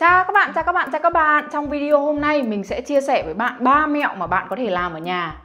Chào 0.00 0.24
các 0.24 0.32
bạn, 0.32 0.52
chào 0.54 0.64
các 0.64 0.72
bạn, 0.72 0.88
chào 0.92 1.00
các 1.00 1.12
bạn. 1.12 1.48
Trong 1.52 1.70
video 1.70 2.00
hôm 2.00 2.20
nay 2.20 2.42
mình 2.42 2.64
sẽ 2.64 2.80
chia 2.80 3.00
sẻ 3.00 3.22
với 3.24 3.34
bạn 3.34 3.64
ba 3.64 3.86
mẹo 3.86 4.14
mà 4.14 4.26
bạn 4.26 4.46
có 4.50 4.56
thể 4.56 4.70
làm 4.70 4.92
ở 4.92 4.98
nhà. 4.98 5.36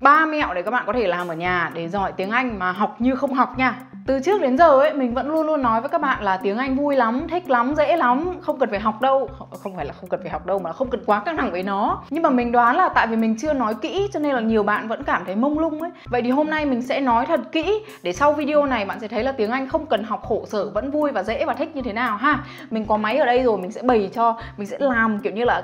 ba 0.00 0.26
mẹo 0.26 0.54
để 0.54 0.62
các 0.62 0.70
bạn 0.70 0.84
có 0.86 0.92
thể 0.92 1.06
làm 1.06 1.28
ở 1.28 1.34
nhà 1.34 1.70
để 1.74 1.88
giỏi 1.88 2.12
tiếng 2.12 2.30
Anh 2.30 2.58
mà 2.58 2.72
học 2.72 2.96
như 2.98 3.14
không 3.14 3.34
học 3.34 3.58
nha. 3.58 3.74
Từ 4.06 4.20
trước 4.20 4.40
đến 4.40 4.58
giờ 4.58 4.80
ấy 4.80 4.94
mình 4.94 5.14
vẫn 5.14 5.28
luôn 5.30 5.46
luôn 5.46 5.62
nói 5.62 5.80
với 5.80 5.88
các 5.88 6.00
bạn 6.00 6.22
là 6.22 6.36
tiếng 6.36 6.58
Anh 6.58 6.76
vui 6.76 6.96
lắm, 6.96 7.26
thích 7.30 7.50
lắm, 7.50 7.74
dễ 7.74 7.96
lắm, 7.96 8.40
không 8.40 8.58
cần 8.58 8.70
phải 8.70 8.80
học 8.80 9.00
đâu. 9.00 9.28
Không 9.62 9.76
phải 9.76 9.86
là 9.86 9.92
không 9.92 10.08
cần 10.08 10.20
phải 10.22 10.30
học 10.30 10.46
đâu 10.46 10.58
mà 10.58 10.70
là 10.70 10.72
không 10.72 10.90
cần 10.90 11.02
quá 11.06 11.20
căng 11.20 11.36
thẳng 11.36 11.52
với 11.52 11.62
nó. 11.62 12.02
Nhưng 12.10 12.22
mà 12.22 12.30
mình 12.30 12.52
đoán 12.52 12.76
là 12.76 12.88
tại 12.88 13.06
vì 13.06 13.16
mình 13.16 13.36
chưa 13.38 13.52
nói 13.52 13.74
kỹ 13.74 14.08
cho 14.12 14.20
nên 14.20 14.34
là 14.34 14.40
nhiều 14.40 14.62
bạn 14.62 14.88
vẫn 14.88 15.04
cảm 15.04 15.24
thấy 15.24 15.36
mông 15.36 15.58
lung 15.58 15.80
ấy. 15.80 15.90
Vậy 16.10 16.22
thì 16.22 16.30
hôm 16.30 16.50
nay 16.50 16.66
mình 16.66 16.82
sẽ 16.82 17.00
nói 17.00 17.26
thật 17.26 17.40
kỹ 17.52 17.84
để 18.02 18.12
sau 18.12 18.32
video 18.32 18.66
này 18.66 18.84
bạn 18.84 19.00
sẽ 19.00 19.08
thấy 19.08 19.24
là 19.24 19.32
tiếng 19.32 19.50
Anh 19.50 19.68
không 19.68 19.86
cần 19.86 20.04
học 20.04 20.22
khổ 20.22 20.44
sở 20.46 20.70
vẫn 20.70 20.90
vui 20.90 21.10
và 21.10 21.22
dễ 21.22 21.44
và 21.44 21.54
thích 21.54 21.76
như 21.76 21.82
thế 21.82 21.92
nào 21.92 22.16
ha. 22.16 22.44
Mình 22.70 22.86
có 22.86 22.96
máy 22.96 23.16
ở 23.16 23.26
đây 23.26 23.42
rồi 23.42 23.58
mình 23.58 23.72
sẽ 23.72 23.82
bày 23.82 24.10
cho, 24.14 24.36
mình 24.56 24.66
sẽ 24.66 24.76
làm 24.80 25.18
kiểu 25.18 25.32
như 25.32 25.44
là 25.44 25.62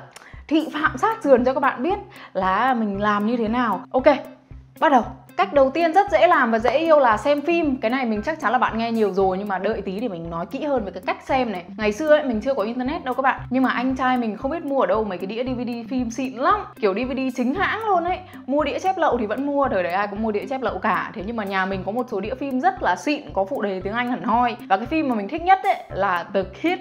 thị 0.48 0.68
phạm 0.72 0.98
sát 0.98 1.22
sườn 1.22 1.44
cho 1.44 1.54
các 1.54 1.60
bạn 1.60 1.82
biết 1.82 1.98
là 2.32 2.74
mình 2.74 3.00
làm 3.00 3.26
như 3.26 3.36
thế 3.36 3.48
nào. 3.48 3.80
Ok, 3.90 4.06
bắt 4.80 4.92
đầu. 4.92 5.02
Cách 5.38 5.52
đầu 5.52 5.70
tiên 5.70 5.92
rất 5.92 6.10
dễ 6.10 6.26
làm 6.26 6.50
và 6.50 6.58
dễ 6.58 6.78
yêu 6.78 6.98
là 6.98 7.16
xem 7.16 7.40
phim. 7.40 7.76
Cái 7.76 7.90
này 7.90 8.06
mình 8.06 8.22
chắc 8.22 8.40
chắn 8.40 8.52
là 8.52 8.58
bạn 8.58 8.78
nghe 8.78 8.92
nhiều 8.92 9.12
rồi, 9.12 9.38
Nhưng 9.38 9.48
mà 9.48 9.58
đợi 9.58 9.82
tí 9.82 10.00
để 10.00 10.08
mình 10.08 10.30
nói 10.30 10.46
kỹ 10.46 10.64
hơn 10.64 10.84
về 10.84 10.90
cái 10.90 11.02
cách 11.06 11.22
xem 11.24 11.52
này. 11.52 11.64
Ngày 11.76 11.92
xưa 11.92 12.08
ấy, 12.08 12.22
mình 12.22 12.40
chưa 12.40 12.54
có 12.54 12.62
internet 12.62 13.04
đâu 13.04 13.14
các 13.14 13.22
bạn. 13.22 13.40
Nhưng 13.50 13.62
mà 13.62 13.70
anh 13.70 13.96
trai 13.96 14.16
mình 14.16 14.36
không 14.36 14.50
biết 14.50 14.64
mua 14.64 14.80
ở 14.80 14.86
đâu, 14.86 15.04
mấy 15.04 15.18
cái 15.18 15.26
đĩa 15.26 15.44
DVD 15.44 15.90
phim 15.90 16.10
xịn 16.10 16.32
lắm. 16.32 16.60
Kiểu 16.80 16.94
DVD 16.94 17.36
chính 17.36 17.54
hãng 17.54 17.80
luôn 17.86 18.04
ấy. 18.04 18.18
Mua 18.46 18.64
đĩa 18.64 18.78
chép 18.78 18.98
lậu 18.98 19.18
thì 19.18 19.26
vẫn 19.26 19.46
mua, 19.46 19.68
Thời 19.68 19.82
đấy 19.82 19.92
ai 19.92 20.06
cũng 20.06 20.22
mua 20.22 20.32
đĩa 20.32 20.46
chép 20.46 20.62
lậu 20.62 20.78
cả. 20.78 21.10
Thế 21.14 21.22
nhưng 21.26 21.36
mà 21.36 21.44
nhà 21.44 21.66
mình 21.66 21.82
có 21.86 21.92
một 21.92 22.06
số 22.10 22.20
đĩa 22.20 22.34
phim 22.34 22.60
rất 22.60 22.82
là 22.82 22.96
xịn, 22.96 23.22
Có 23.32 23.44
phụ 23.44 23.62
đề 23.62 23.80
tiếng 23.80 23.92
Anh 23.92 24.10
hẳn 24.10 24.22
hoi. 24.22 24.56
Và 24.68 24.76
cái 24.76 24.86
phim 24.86 25.08
mà 25.08 25.14
mình 25.14 25.28
thích 25.28 25.42
nhất 25.42 25.58
ấy 25.62 25.82
là 25.90 26.24
The 26.34 26.42
Kid 26.42 26.78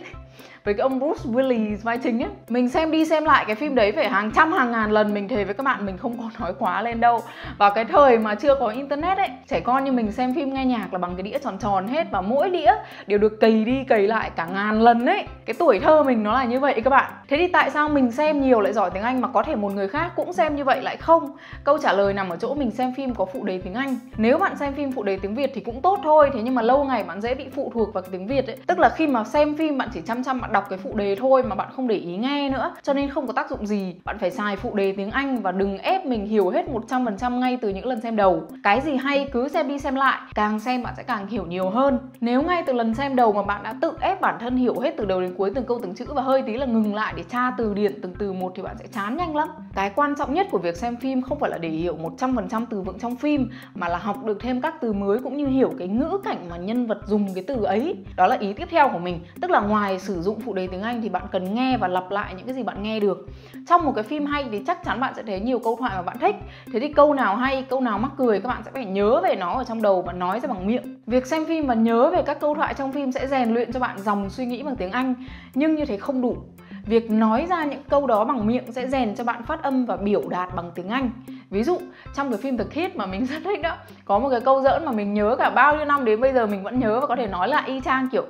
với 0.67 0.73
cái 0.73 0.81
ông 0.81 0.99
Bruce 0.99 1.23
Willis, 1.23 1.77
vai 1.83 1.97
chính 1.97 2.23
ấy. 2.23 2.29
Mình 2.49 2.69
xem 2.69 2.91
đi 2.91 3.05
xem 3.05 3.25
lại 3.25 3.45
cái 3.47 3.55
phim 3.55 3.75
đấy 3.75 3.91
phải 3.91 4.09
hàng 4.09 4.31
trăm, 4.35 4.51
hàng 4.51 4.71
ngàn 4.71 4.91
lần 4.91 5.13
mình 5.13 5.27
thề 5.27 5.43
với 5.43 5.53
các 5.53 5.63
bạn, 5.63 5.85
mình 5.85 5.97
không 5.97 6.17
có 6.17 6.23
nói 6.39 6.53
quá 6.59 6.81
lên 6.81 6.99
đâu. 6.99 7.21
Vào 7.57 7.71
cái 7.71 7.85
thời 7.85 8.17
mà 8.17 8.35
chưa 8.35 8.55
có 8.55 8.67
internet 8.67 9.17
ấy, 9.17 9.29
trẻ 9.49 9.59
con 9.59 9.83
như 9.83 9.91
mình 9.91 10.11
xem 10.11 10.33
phim 10.35 10.53
nghe 10.53 10.65
nhạc 10.65 10.93
là 10.93 10.99
bằng 10.99 11.15
cái 11.15 11.23
đĩa 11.23 11.37
tròn 11.39 11.57
tròn 11.57 11.87
hết. 11.87 12.07
Và 12.11 12.21
mỗi 12.21 12.49
đĩa 12.49 12.71
đều 13.07 13.19
được 13.19 13.39
cày 13.39 13.65
đi, 13.65 13.83
cày 13.83 14.07
lại 14.07 14.31
cả 14.35 14.45
ngàn 14.45 14.81
lần 14.81 15.05
ấy. 15.05 15.23
Cái 15.45 15.53
tuổi 15.59 15.79
thơ 15.79 16.03
mình 16.03 16.23
nó 16.23 16.33
là 16.33 16.43
như 16.43 16.59
vậy 16.59 16.81
các 16.81 16.89
bạn. 16.89 17.11
Thế 17.29 17.37
thì 17.37 17.47
tại 17.47 17.69
sao 17.69 17.89
mình 17.89 18.11
xem 18.11 18.41
nhiều 18.41 18.61
lại 18.61 18.73
giỏi 18.73 18.89
tiếng 18.93 19.03
Anh 19.03 19.21
mà 19.21 19.27
có 19.27 19.43
thể 19.43 19.55
một 19.55 19.73
người 19.73 19.87
khác 19.87 20.11
cũng 20.15 20.33
xem 20.33 20.55
như 20.55 20.63
vậy 20.63 20.81
lại 20.81 20.97
không? 20.97 21.31
Câu 21.63 21.77
trả 21.77 21.93
lời 21.93 22.13
nằm 22.13 22.29
ở 22.29 22.37
chỗ 22.37 22.53
mình 22.53 22.71
xem 22.71 22.93
phim 22.97 23.13
có 23.13 23.25
phụ 23.25 23.43
đề 23.43 23.61
tiếng 23.63 23.73
Anh. 23.73 23.95
Nếu 24.17 24.37
bạn 24.37 24.57
xem 24.57 24.73
phim 24.73 24.91
phụ 24.91 25.03
đề 25.03 25.19
tiếng 25.21 25.35
Việt 25.35 25.51
thì 25.55 25.61
cũng 25.61 25.81
tốt 25.81 25.99
thôi, 26.03 26.29
thế 26.33 26.39
nhưng 26.43 26.55
mà 26.55 26.61
lâu 26.61 26.83
ngày 26.83 27.03
bạn 27.03 27.21
dễ 27.21 27.35
bị 27.35 27.45
phụ 27.55 27.71
thuộc 27.73 27.93
vào 27.93 28.01
cái 28.01 28.09
tiếng 28.11 28.27
Việt 28.27 28.47
ấy. 28.47 28.57
Tức 28.67 28.79
là 28.79 28.89
khi 28.89 29.07
mà 29.07 29.23
xem 29.23 29.57
phim 29.57 29.77
bạn 29.77 29.89
chỉ 29.93 30.01
chăm 30.01 30.23
chăm 30.23 30.41
bạn 30.41 30.51
đọc 30.57 30.69
cái 30.69 30.79
phụ 30.83 30.95
đề 30.95 31.15
thôi 31.15 31.43
mà 31.43 31.55
bạn 31.55 31.67
không 31.75 31.87
để 31.87 31.95
ý 31.95 32.17
nghe 32.17 32.49
nữa, 32.49 32.73
cho 32.83 32.93
nên 32.93 33.09
không 33.09 33.27
có 33.27 33.33
tác 33.33 33.49
dụng 33.49 33.67
gì. 33.67 33.95
Bạn 34.05 34.17
phải 34.19 34.31
xài 34.31 34.55
phụ 34.55 34.75
đề 34.75 34.93
tiếng 34.97 35.11
Anh 35.11 35.41
và 35.41 35.51
đừng 35.51 35.77
ép 35.77 36.05
mình 36.05 36.25
hiểu 36.25 36.49
hết 36.49 36.65
100% 36.89 37.39
ngay 37.39 37.57
từ 37.61 37.69
những 37.69 37.85
lần 37.85 38.01
xem 38.01 38.15
đầu. 38.15 38.43
Cái 38.63 38.81
gì 38.81 38.95
hay 38.95 39.29
cứ 39.33 39.47
xem 39.47 39.67
đi 39.67 39.79
xem 39.79 39.95
lại, 39.95 40.21
càng 40.35 40.59
xem 40.59 40.83
bạn 40.83 40.93
sẽ 40.97 41.03
càng 41.03 41.27
hiểu 41.27 41.45
nhiều 41.45 41.69
hơn. 41.69 41.99
Nếu 42.21 42.41
ngay 42.41 42.63
từ 42.65 42.73
lần 42.73 42.93
xem 42.93 43.15
đầu 43.15 43.33
mà 43.33 43.43
bạn 43.43 43.63
đã 43.63 43.75
tự 43.81 43.93
ép 44.01 44.21
bản 44.21 44.37
thân 44.39 44.57
hiểu 44.57 44.79
hết 44.79 44.93
từ 44.97 45.05
đầu 45.05 45.21
đến 45.21 45.33
cuối 45.37 45.51
từng 45.55 45.65
câu 45.65 45.79
từng 45.81 45.95
chữ 45.95 46.05
và 46.15 46.21
hơi 46.21 46.41
tí 46.41 46.53
là 46.53 46.65
ngừng 46.65 46.95
lại 46.95 47.13
để 47.17 47.23
tra 47.23 47.51
từ 47.57 47.73
điển 47.73 48.01
từng 48.01 48.13
từ 48.19 48.33
một 48.33 48.51
thì 48.55 48.63
bạn 48.63 48.75
sẽ 48.79 48.85
chán 48.87 49.17
nhanh 49.17 49.35
lắm. 49.35 49.47
Cái 49.75 49.91
quan 49.95 50.15
trọng 50.17 50.33
nhất 50.33 50.47
của 50.51 50.57
việc 50.57 50.77
xem 50.77 50.95
phim 50.95 51.21
không 51.21 51.39
phải 51.39 51.49
là 51.49 51.57
để 51.57 51.69
hiểu 51.69 51.97
100% 52.17 52.65
từ 52.69 52.81
vựng 52.81 52.99
trong 52.99 53.15
phim, 53.15 53.49
mà 53.75 53.87
là 53.87 53.97
học 53.97 54.25
được 54.25 54.37
thêm 54.41 54.61
các 54.61 54.75
từ 54.81 54.93
mới 54.93 55.19
cũng 55.19 55.37
như 55.37 55.47
hiểu 55.47 55.71
cái 55.79 55.87
ngữ 55.87 56.17
cảnh 56.23 56.49
mà 56.49 56.57
nhân 56.57 56.87
vật 56.87 56.97
dùng 57.05 57.27
cái 57.35 57.43
từ 57.47 57.63
ấy. 57.63 57.95
Đó 58.15 58.27
là 58.27 58.37
ý 58.39 58.53
tiếp 58.53 58.67
theo 58.71 58.89
của 58.89 58.99
mình, 58.99 59.19
tức 59.41 59.51
là 59.51 59.59
ngoài 59.59 59.99
sử 59.99 60.21
dụng 60.21 60.36
phụ 60.39 60.53
đề 60.53 60.67
tiếng 60.67 60.81
Anh 60.81 61.01
thì 61.01 61.09
bạn 61.09 61.23
cần 61.31 61.55
nghe 61.55 61.77
và 61.77 61.87
lặp 61.87 62.11
lại 62.11 62.33
những 62.37 62.45
cái 62.45 62.55
gì 62.55 62.63
bạn 62.63 62.83
nghe 62.83 62.99
được. 62.99 63.29
Trong 63.69 63.85
một 63.85 63.91
cái 63.95 64.03
phim 64.03 64.25
hay 64.25 64.45
thì 64.51 64.61
chắc 64.67 64.83
chắn 64.85 64.99
bạn 64.99 65.13
sẽ 65.15 65.23
thấy 65.23 65.39
nhiều 65.39 65.59
câu 65.59 65.75
thoại 65.79 65.93
mà 65.95 66.01
bạn 66.01 66.17
thích. 66.19 66.35
Thế 66.73 66.79
thì 66.79 66.93
câu 66.93 67.13
nào 67.13 67.35
hay, 67.35 67.65
câu 67.69 67.81
nào 67.81 67.99
mắc 67.99 68.11
cười 68.17 68.39
các 68.39 68.49
bạn 68.49 68.61
sẽ 68.65 68.71
phải 68.71 68.85
nhớ 68.85 69.21
về 69.23 69.35
nó 69.35 69.53
ở 69.53 69.63
trong 69.63 69.81
đầu 69.81 70.01
và 70.01 70.13
nói 70.13 70.39
ra 70.39 70.47
bằng 70.47 70.67
miệng. 70.67 71.01
Việc 71.05 71.25
xem 71.25 71.45
phim 71.45 71.67
và 71.67 71.73
nhớ 71.73 72.09
về 72.09 72.21
các 72.21 72.39
câu 72.39 72.55
thoại 72.55 72.73
trong 72.73 72.91
phim 72.91 73.11
sẽ 73.11 73.27
rèn 73.27 73.53
luyện 73.53 73.73
cho 73.73 73.79
bạn 73.79 73.99
dòng 73.99 74.29
suy 74.29 74.45
nghĩ 74.45 74.63
bằng 74.63 74.75
tiếng 74.75 74.91
Anh, 74.91 75.13
nhưng 75.53 75.75
như 75.75 75.85
thế 75.85 75.97
không 75.97 76.21
đủ. 76.21 76.37
Việc 76.85 77.11
nói 77.11 77.45
ra 77.49 77.65
những 77.65 77.83
câu 77.89 78.07
đó 78.07 78.25
bằng 78.25 78.47
miệng 78.47 78.71
sẽ 78.71 78.87
rèn 78.87 79.15
cho 79.15 79.23
bạn 79.23 79.43
phát 79.43 79.63
âm 79.63 79.85
và 79.85 79.97
biểu 79.97 80.29
đạt 80.29 80.55
bằng 80.55 80.71
tiếng 80.75 80.89
Anh. 80.89 81.11
Ví 81.49 81.63
dụ, 81.63 81.77
trong 82.15 82.29
cái 82.29 82.37
phim 82.37 82.57
The 82.57 82.63
Kid 82.63 82.95
mà 82.95 83.05
mình 83.05 83.25
rất 83.29 83.39
thích 83.43 83.61
đó, 83.61 83.75
có 84.05 84.19
một 84.19 84.29
cái 84.29 84.41
câu 84.41 84.61
giỡn 84.61 84.85
mà 84.85 84.91
mình 84.91 85.13
nhớ 85.13 85.35
cả 85.39 85.49
bao 85.49 85.75
nhiêu 85.75 85.85
năm 85.85 86.05
đến 86.05 86.21
bây 86.21 86.33
giờ 86.33 86.45
mình 86.45 86.63
vẫn 86.63 86.79
nhớ 86.79 86.99
và 86.99 87.07
có 87.07 87.15
thể 87.15 87.27
nói 87.27 87.47
lại 87.47 87.63
y 87.65 87.81
chang 87.85 88.09
kiểu 88.11 88.25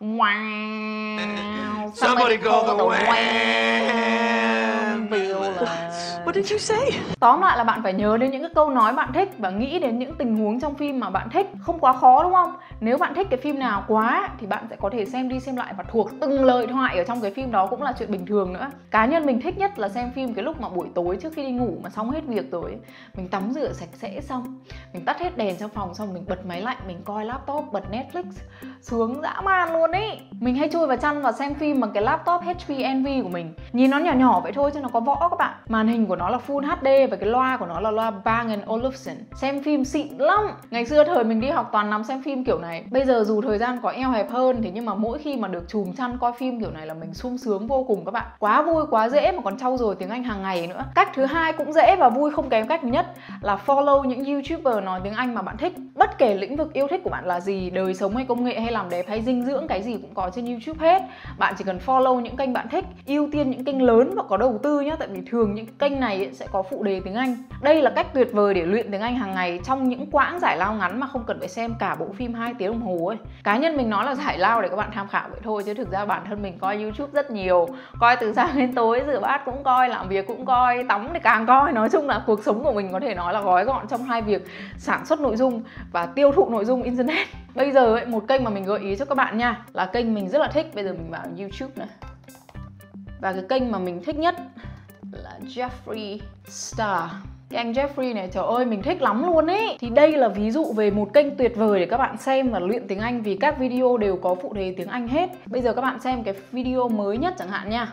Wow. 0.00 1.92
Somebody 1.94 2.38
call 2.38 2.64
the 2.64 2.74
What 6.24 6.34
did 6.34 6.52
you 6.52 6.58
say? 6.58 7.00
Tóm 7.20 7.40
lại 7.40 7.58
là 7.58 7.64
bạn 7.64 7.82
phải 7.82 7.92
nhớ 7.92 8.16
đến 8.16 8.30
những 8.30 8.42
cái 8.42 8.50
câu 8.54 8.70
nói 8.70 8.92
bạn 8.92 9.12
thích 9.12 9.28
và 9.38 9.50
nghĩ 9.50 9.78
đến 9.78 9.98
những 9.98 10.14
tình 10.14 10.36
huống 10.36 10.60
trong 10.60 10.74
phim 10.74 11.00
mà 11.00 11.10
bạn 11.10 11.28
thích 11.30 11.46
Không 11.60 11.78
quá 11.78 11.92
khó 11.92 12.22
đúng 12.22 12.32
không? 12.32 12.54
Nếu 12.80 12.98
bạn 12.98 13.14
thích 13.14 13.26
cái 13.30 13.40
phim 13.40 13.58
nào 13.58 13.84
quá 13.88 14.28
thì 14.38 14.46
bạn 14.46 14.66
sẽ 14.70 14.76
có 14.76 14.90
thể 14.90 15.04
xem 15.04 15.28
đi 15.28 15.40
xem 15.40 15.56
lại 15.56 15.74
và 15.76 15.84
thuộc 15.88 16.10
từng 16.20 16.44
lời 16.44 16.66
thoại 16.66 16.98
ở 16.98 17.04
trong 17.04 17.20
cái 17.20 17.30
phim 17.30 17.52
đó 17.52 17.66
cũng 17.66 17.82
là 17.82 17.94
chuyện 17.98 18.10
bình 18.10 18.26
thường 18.26 18.52
nữa. 18.52 18.70
Cá 18.90 19.06
nhân 19.06 19.26
mình 19.26 19.40
thích 19.40 19.58
nhất 19.58 19.78
là 19.78 19.88
xem 19.88 20.10
phim 20.10 20.34
cái 20.34 20.44
lúc 20.44 20.60
mà 20.60 20.68
buổi 20.68 20.88
tối 20.94 21.18
trước 21.20 21.32
khi 21.36 21.42
đi 21.42 21.50
ngủ 21.50 21.78
mà 21.82 21.90
xong 21.90 22.10
hết 22.10 22.24
việc 22.26 22.50
rồi 22.50 22.76
Mình 23.16 23.28
tắm 23.28 23.52
rửa 23.52 23.72
sạch 23.72 23.88
sẽ 23.92 24.20
xong 24.20 24.58
Mình 24.92 25.04
tắt 25.04 25.20
hết 25.20 25.36
đèn 25.36 25.56
trong 25.56 25.70
phòng 25.70 25.94
xong 25.94 26.14
mình 26.14 26.24
bật 26.28 26.46
máy 26.46 26.62
lạnh 26.62 26.76
Mình 26.86 27.00
coi 27.04 27.24
laptop, 27.24 27.72
bật 27.72 27.84
Netflix 27.90 28.24
Sướng 28.80 29.22
dã 29.22 29.40
man 29.44 29.72
luôn 29.72 29.92
ý 29.92 30.06
Mình 30.40 30.54
hay 30.54 30.68
chui 30.72 30.86
vào 30.86 30.96
chăn 30.96 31.22
và 31.22 31.32
xem 31.32 31.54
phim 31.54 31.80
bằng 31.80 31.90
cái 31.94 32.02
laptop 32.02 32.42
HP 32.42 32.68
Envy 32.78 33.20
của 33.22 33.28
mình. 33.28 33.54
Nhìn 33.72 33.90
nó 33.90 33.98
nhỏ 33.98 34.12
nhỏ 34.12 34.40
vậy 34.40 34.52
thôi 34.52 34.70
chứ 34.74 34.80
nó 34.80 34.88
có 34.88 35.00
võ 35.00 35.28
các 35.28 35.36
bạn. 35.38 35.54
Màn 35.68 35.88
hình 35.88 36.06
của 36.06 36.16
nó 36.16 36.30
là 36.30 36.38
Full 36.46 36.60
HD 36.60 37.10
và 37.10 37.16
cái 37.16 37.28
loa 37.28 37.56
của 37.56 37.66
nó 37.66 37.80
là 37.80 37.90
loa 37.90 38.10
Bang 38.10 38.62
Olufsen. 38.66 39.14
Xem 39.34 39.62
phim 39.62 39.84
xịn 39.84 40.08
lắm. 40.18 40.40
Ngày 40.70 40.86
xưa 40.86 41.04
thời 41.04 41.24
mình 41.24 41.40
đi 41.40 41.48
học 41.48 41.68
toàn 41.72 41.90
nằm 41.90 42.04
xem 42.04 42.22
phim 42.22 42.44
kiểu 42.44 42.58
này. 42.58 42.69
Bây 42.90 43.04
giờ 43.04 43.24
dù 43.26 43.40
thời 43.40 43.58
gian 43.58 43.78
có 43.82 43.90
eo 43.90 44.10
hẹp 44.10 44.30
hơn 44.30 44.62
Thế 44.62 44.70
nhưng 44.74 44.86
mà 44.86 44.94
mỗi 44.94 45.18
khi 45.18 45.36
mà 45.36 45.48
được 45.48 45.64
chùm 45.68 45.92
chăn 45.92 46.18
coi 46.20 46.32
phim 46.32 46.60
kiểu 46.60 46.70
này 46.70 46.86
là 46.86 46.94
mình 46.94 47.14
sung 47.14 47.38
sướng 47.38 47.66
vô 47.66 47.84
cùng 47.88 48.04
các 48.04 48.10
bạn. 48.10 48.26
Quá 48.38 48.62
vui, 48.62 48.84
quá 48.90 49.08
dễ 49.08 49.32
mà 49.32 49.42
còn 49.42 49.58
trau 49.58 49.76
dồi 49.76 49.94
tiếng 49.94 50.08
Anh 50.08 50.24
hàng 50.24 50.42
ngày 50.42 50.66
nữa. 50.66 50.84
Cách 50.94 51.10
thứ 51.14 51.24
hai 51.24 51.52
cũng 51.52 51.72
dễ 51.72 51.96
và 51.96 52.08
vui 52.08 52.30
không 52.30 52.48
kém 52.48 52.68
cách 52.68 52.80
thứ 52.82 52.88
nhất 52.88 53.06
Là 53.40 53.58
follow 53.66 54.04
những 54.04 54.24
YouTuber 54.24 54.84
nói 54.84 55.00
tiếng 55.04 55.12
Anh 55.12 55.34
mà 55.34 55.42
bạn 55.42 55.56
thích. 55.56 55.72
Bất 55.94 56.18
kể 56.18 56.34
lĩnh 56.34 56.56
vực 56.56 56.72
yêu 56.72 56.86
thích 56.90 57.00
của 57.04 57.10
bạn 57.10 57.26
là 57.26 57.40
gì 57.40 57.70
Đời 57.70 57.94
sống 57.94 58.16
hay 58.16 58.24
công 58.24 58.44
nghệ 58.44 58.60
hay 58.60 58.72
làm 58.72 58.90
đẹp 58.90 59.04
hay 59.08 59.22
dinh 59.22 59.44
dưỡng 59.44 59.68
Cái 59.68 59.82
gì 59.82 59.92
cũng 59.92 60.14
có 60.14 60.30
trên 60.34 60.46
YouTube 60.46 60.90
hết. 60.90 61.02
Bạn 61.38 61.54
chỉ 61.58 61.64
cần 61.64 61.78
follow 61.86 62.20
những 62.20 62.36
kênh 62.36 62.52
bạn 62.52 62.68
thích 62.68 62.84
Ưu 63.06 63.28
tiên 63.32 63.50
những 63.50 63.64
kênh 63.64 63.82
lớn 63.82 64.10
và 64.14 64.22
có 64.22 64.36
đầu 64.36 64.58
tư 64.62 64.80
nhá. 64.80 64.96
Tại 64.96 65.08
vì 65.08 65.20
thường 65.30 65.54
những 65.54 65.66
kênh 65.78 66.00
này 66.00 66.30
sẽ 66.32 66.46
có 66.52 66.62
phụ 66.62 66.82
đề 66.82 67.00
tiếng 67.04 67.14
Anh. 67.14 67.36
Đây 67.62 67.82
là 67.82 67.90
cách 67.90 68.14
tuyệt 68.14 68.28
vời 68.32 68.54
để 68.54 68.66
luyện 68.66 68.90
tiếng 68.90 69.00
Anh 69.00 69.16
hàng 69.16 69.34
ngày 69.34 69.60
Trong 69.64 69.88
những 69.88 70.06
quãng 70.10 70.40
giải 70.40 70.56
lao 70.56 70.74
ngắn 70.74 71.00
mà 71.00 71.06
không 71.06 71.24
cần 71.26 71.38
phải 71.38 71.48
xem 71.48 71.74
cả 71.78 71.96
bộ 72.00 72.06
phim 72.16 72.34
2 72.34 72.54
tiếng 72.60 72.72
đồng 72.72 72.82
hồ 72.82 73.06
ấy. 73.06 73.16
Cá 73.44 73.56
nhân 73.56 73.76
mình 73.76 73.90
nói 73.90 74.04
là 74.04 74.14
giải 74.14 74.38
lao 74.38 74.62
để 74.62 74.68
các 74.68 74.76
bạn 74.76 74.90
tham 74.94 75.08
khảo 75.08 75.28
vậy 75.30 75.40
thôi 75.44 75.62
Chứ 75.66 75.74
thực 75.74 75.90
ra 75.90 76.04
bản 76.04 76.22
thân 76.28 76.42
mình 76.42 76.58
coi 76.58 76.82
YouTube 76.82 77.10
rất 77.12 77.30
nhiều 77.30 77.68
Coi 78.00 78.16
từ 78.16 78.32
sáng 78.32 78.58
đến 78.58 78.74
tối, 78.74 79.02
rửa 79.06 79.20
bát 79.20 79.42
cũng 79.44 79.62
coi, 79.62 79.88
làm 79.88 80.08
việc 80.08 80.26
cũng 80.26 80.44
coi 80.44 80.84
Tắm 80.88 81.08
thì 81.14 81.20
càng 81.22 81.46
coi. 81.46 81.72
Nói 81.72 81.88
chung 81.90 82.08
là 82.08 82.22
cuộc 82.26 82.44
sống 82.44 82.64
của 82.64 82.72
mình 82.72 82.92
có 82.92 83.00
thể 83.00 83.14
nói 83.14 83.32
là 83.32 83.40
gói 83.40 83.64
gọn 83.64 83.88
trong 83.88 84.02
hai 84.02 84.22
việc 84.22 84.46
Sản 84.78 85.06
xuất 85.06 85.20
nội 85.20 85.36
dung 85.36 85.62
và 85.92 86.06
tiêu 86.06 86.32
thụ 86.32 86.50
nội 86.50 86.64
dung 86.64 86.82
Internet. 86.82 87.26
Bây 87.54 87.72
giờ 87.72 87.94
ấy, 87.94 88.06
một 88.06 88.22
kênh 88.28 88.44
mà 88.44 88.50
mình 88.50 88.64
gợi 88.64 88.80
ý 88.80 88.96
cho 88.96 89.04
các 89.04 89.14
bạn 89.14 89.38
nha 89.38 89.64
Là 89.72 89.86
kênh 89.86 90.14
mình 90.14 90.28
rất 90.28 90.38
là 90.38 90.48
thích. 90.48 90.74
Bây 90.74 90.84
giờ 90.84 90.92
mình 90.92 91.10
vào 91.10 91.22
YouTube 91.38 91.72
này. 91.76 91.88
Và 93.20 93.32
cái 93.32 93.42
kênh 93.48 93.72
mà 93.72 93.78
mình 93.78 94.02
thích 94.04 94.16
nhất 94.16 94.34
là 95.12 95.38
Jeffree 95.46 96.18
Star 96.48 97.10
cái 97.50 97.58
anh 97.58 97.72
Jeffrey 97.72 98.14
này 98.14 98.28
trời 98.32 98.44
ơi 98.44 98.64
mình 98.64 98.82
thích 98.82 99.02
lắm 99.02 99.26
luôn 99.26 99.46
ấy 99.46 99.76
Thì 99.80 99.90
đây 99.90 100.12
là 100.12 100.28
ví 100.28 100.50
dụ 100.50 100.72
về 100.72 100.90
một 100.90 101.14
kênh 101.14 101.36
tuyệt 101.36 101.52
vời 101.56 101.80
để 101.80 101.86
các 101.86 101.96
bạn 101.96 102.16
xem 102.16 102.50
và 102.50 102.58
luyện 102.58 102.86
tiếng 102.88 102.98
Anh 102.98 103.22
Vì 103.22 103.36
các 103.36 103.58
video 103.58 103.96
đều 103.96 104.16
có 104.16 104.34
phụ 104.42 104.52
đề 104.52 104.74
tiếng 104.76 104.88
Anh 104.88 105.08
hết 105.08 105.30
Bây 105.46 105.62
giờ 105.62 105.72
các 105.72 105.82
bạn 105.82 106.00
xem 106.00 106.24
cái 106.24 106.34
video 106.52 106.88
mới 106.88 107.18
nhất 107.18 107.34
chẳng 107.38 107.48
hạn 107.48 107.70
nha 107.70 107.92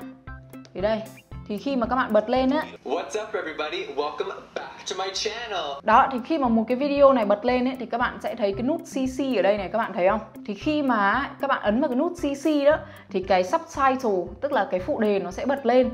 Thì 0.74 0.81
đây 0.81 1.01
thì 1.48 1.57
khi 1.57 1.75
mà 1.75 1.88
các 1.88 1.95
bạn 1.95 2.13
bật 2.13 2.30
lên 2.30 2.50
á 2.50 2.63
What's 2.86 3.24
up 3.24 3.33
everybody? 3.33 3.86
Welcome 3.95 4.31
back 4.56 4.77
to 4.89 4.95
my 4.98 5.12
channel. 5.13 5.65
Đó 5.83 6.07
thì 6.12 6.18
khi 6.25 6.38
mà 6.38 6.48
một 6.48 6.63
cái 6.68 6.77
video 6.77 7.13
này 7.13 7.25
bật 7.25 7.45
lên 7.45 7.68
ấy 7.68 7.75
thì 7.80 7.86
các 7.86 7.98
bạn 7.98 8.18
sẽ 8.24 8.36
thấy 8.36 8.53
cái 8.53 8.63
nút 8.63 8.81
CC 8.81 9.38
ở 9.38 9.42
đây 9.42 9.57
này 9.57 9.69
các 9.69 9.77
bạn 9.77 9.94
thấy 9.94 10.07
không? 10.10 10.19
Thì 10.45 10.53
khi 10.53 10.81
mà 10.81 11.31
các 11.42 11.48
bạn 11.48 11.62
ấn 11.62 11.81
vào 11.81 11.88
cái 11.88 11.98
nút 11.98 12.13
CC 12.13 12.65
đó 12.65 12.77
thì 13.10 13.24
cái 13.24 13.44
subtitle 13.44 14.24
tức 14.42 14.51
là 14.51 14.68
cái 14.71 14.80
phụ 14.80 15.00
đề 15.00 15.19
nó 15.19 15.31
sẽ 15.31 15.45
bật 15.45 15.65
lên. 15.65 15.89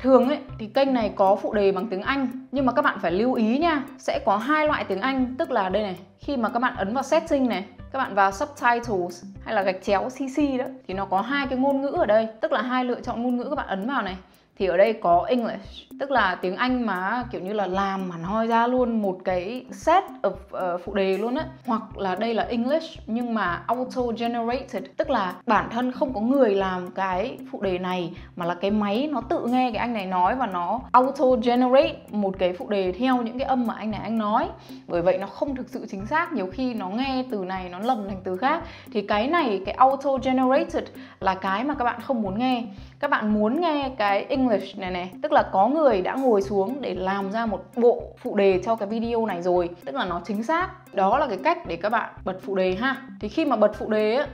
Thường 0.00 0.28
ấy 0.28 0.38
thì 0.58 0.66
kênh 0.66 0.94
này 0.94 1.12
có 1.16 1.36
phụ 1.36 1.52
đề 1.52 1.72
bằng 1.72 1.88
tiếng 1.88 2.02
Anh 2.02 2.28
nhưng 2.52 2.66
mà 2.66 2.72
các 2.72 2.82
bạn 2.82 2.98
phải 3.02 3.12
lưu 3.12 3.34
ý 3.34 3.58
nha, 3.58 3.82
sẽ 3.98 4.18
có 4.26 4.36
hai 4.36 4.66
loại 4.66 4.84
tiếng 4.84 5.00
Anh 5.00 5.34
tức 5.38 5.50
là 5.50 5.68
đây 5.68 5.82
này, 5.82 5.96
khi 6.18 6.36
mà 6.36 6.48
các 6.48 6.58
bạn 6.58 6.76
ấn 6.76 6.94
vào 6.94 7.02
setting 7.02 7.48
này 7.48 7.64
các 7.92 7.98
bạn 7.98 8.14
vào 8.14 8.32
subtitles 8.32 9.24
hay 9.44 9.54
là 9.54 9.62
gạch 9.62 9.82
chéo 9.82 10.08
CC 10.08 10.58
đó 10.58 10.64
thì 10.88 10.94
nó 10.94 11.04
có 11.04 11.20
hai 11.20 11.46
cái 11.46 11.58
ngôn 11.58 11.82
ngữ 11.82 11.88
ở 11.88 12.06
đây 12.06 12.28
tức 12.40 12.52
là 12.52 12.62
hai 12.62 12.84
lựa 12.84 13.00
chọn 13.00 13.22
ngôn 13.22 13.36
ngữ 13.36 13.44
các 13.44 13.56
bạn 13.56 13.66
ấn 13.66 13.86
vào 13.86 14.02
này 14.02 14.16
thì 14.58 14.66
ở 14.66 14.76
đây 14.76 14.92
có 14.92 15.24
English 15.28 15.88
tức 16.00 16.10
là 16.10 16.34
tiếng 16.34 16.56
Anh 16.56 16.86
mà 16.86 17.24
kiểu 17.30 17.40
như 17.40 17.52
là 17.52 17.66
làm 17.66 18.10
hẳn 18.10 18.22
hoi 18.22 18.46
ra 18.46 18.66
luôn 18.66 19.02
một 19.02 19.18
cái 19.24 19.64
set 19.72 20.04
of 20.22 20.74
uh, 20.74 20.80
phụ 20.84 20.94
đề 20.94 21.18
luôn 21.18 21.34
á. 21.34 21.44
Hoặc 21.66 21.98
là 21.98 22.14
đây 22.14 22.34
là 22.34 22.42
English 22.42 23.00
nhưng 23.06 23.34
mà 23.34 23.62
auto 23.66 24.02
generated 24.18 24.84
tức 24.96 25.10
là 25.10 25.34
bản 25.46 25.68
thân 25.70 25.92
không 25.92 26.14
có 26.14 26.20
người 26.20 26.54
làm 26.54 26.90
cái 26.90 27.38
phụ 27.52 27.62
đề 27.62 27.78
này 27.78 28.12
mà 28.36 28.46
là 28.46 28.54
cái 28.54 28.70
máy 28.70 29.08
nó 29.12 29.20
tự 29.20 29.46
nghe 29.46 29.70
cái 29.70 29.78
anh 29.78 29.92
này 29.92 30.06
nói 30.06 30.34
và 30.36 30.46
nó 30.46 30.80
auto 30.92 31.26
generate 31.42 31.94
một 32.10 32.34
cái 32.38 32.52
phụ 32.52 32.68
đề 32.68 32.92
theo 32.92 33.22
những 33.22 33.38
cái 33.38 33.48
âm 33.48 33.66
mà 33.66 33.74
anh 33.74 33.90
này 33.90 34.00
anh 34.02 34.18
nói. 34.18 34.48
Bởi 34.86 35.02
vậy 35.02 35.18
nó 35.18 35.26
không 35.26 35.56
thực 35.56 35.68
sự 35.68 35.86
chính 35.90 36.06
xác 36.06 36.32
nhiều 36.32 36.46
khi 36.52 36.74
nó 36.74 36.88
nghe 36.88 37.24
từ 37.30 37.44
này 37.44 37.68
nó 37.68 37.78
lầm 37.78 38.08
thành 38.08 38.20
từ 38.24 38.36
khác. 38.36 38.62
Thì 38.92 39.02
cái 39.02 39.28
này 39.28 39.60
cái 39.66 39.74
auto 39.74 40.10
generated 40.22 40.84
là 41.20 41.34
cái 41.34 41.64
mà 41.64 41.74
các 41.74 41.84
bạn 41.84 42.00
không 42.00 42.22
muốn 42.22 42.38
nghe. 42.38 42.64
Các 43.00 43.10
bạn 43.10 43.34
muốn 43.34 43.60
nghe 43.60 43.90
cái 43.98 44.24
English 44.24 44.47
này 44.76 44.90
này. 44.90 45.12
Tức 45.22 45.32
là 45.32 45.42
có 45.52 45.68
người 45.68 46.02
đã 46.02 46.14
ngồi 46.14 46.42
xuống 46.42 46.80
để 46.80 46.94
làm 46.94 47.32
ra 47.32 47.46
một 47.46 47.64
bộ 47.76 48.02
phụ 48.18 48.36
đề 48.36 48.60
cho 48.64 48.76
cái 48.76 48.88
video 48.88 49.26
này 49.26 49.42
rồi. 49.42 49.70
Tức 49.84 49.94
là 49.94 50.04
nó 50.04 50.20
chính 50.24 50.42
xác. 50.42 50.94
Đó 50.94 51.18
là 51.18 51.26
cái 51.26 51.38
cách 51.44 51.58
để 51.66 51.76
các 51.76 51.88
bạn 51.88 52.14
bật 52.24 52.38
phụ 52.42 52.54
đề 52.54 52.74
ha. 52.74 53.02
Thì 53.20 53.28
khi 53.28 53.44
mà 53.44 53.56
bật 53.56 53.72
phụ 53.78 53.90
đề 53.90 54.16
á 54.16 54.26